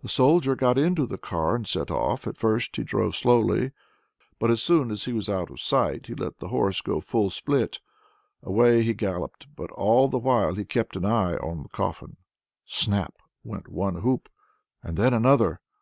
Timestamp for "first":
2.38-2.74